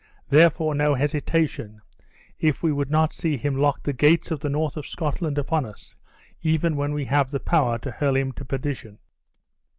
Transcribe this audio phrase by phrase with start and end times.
[0.29, 1.79] Therefore no hesitation,
[2.39, 5.63] if we would not see him lock the gates of the north of Scotland upon
[5.63, 5.95] us,
[6.41, 8.97] even when we have the power to hurl him to perdition."